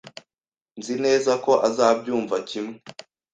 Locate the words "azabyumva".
1.67-2.35